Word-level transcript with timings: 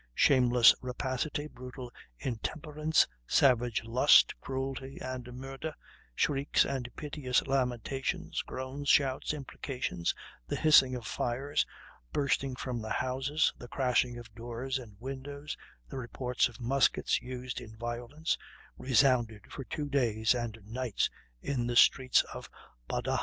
Shameless 0.15 0.73
rapacity, 0.81 1.45
brutal 1.45 1.91
intemperance, 2.17 3.05
savage 3.27 3.83
lust, 3.83 4.33
cruelty 4.41 4.97
and 4.99 5.31
murder, 5.31 5.75
shrieks 6.15 6.65
and 6.65 6.89
piteous 6.95 7.45
lamentations, 7.45 8.41
groans, 8.41 8.89
shouts, 8.89 9.31
imprecations, 9.31 10.15
the 10.47 10.55
hissing 10.55 10.95
of 10.95 11.05
fires 11.05 11.67
bursting 12.11 12.55
from 12.55 12.81
the 12.81 12.89
houses, 12.89 13.53
the 13.59 13.67
crashing 13.67 14.17
of 14.17 14.33
doors 14.33 14.79
and 14.79 14.99
windows, 14.99 15.55
the 15.87 15.99
reports 15.99 16.49
of 16.49 16.59
muskets 16.59 17.21
used 17.21 17.61
in 17.61 17.75
violence, 17.77 18.39
resounded 18.79 19.45
for 19.51 19.63
two 19.65 19.87
days 19.87 20.33
and 20.33 20.57
nights 20.63 21.11
in 21.43 21.67
the 21.67 21.75
streets 21.75 22.23
of 22.33 22.49
Badajos. 22.87 23.19